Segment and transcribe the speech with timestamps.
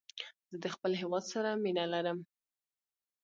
[0.49, 2.19] زه د خپل هېواد سره مینه لرم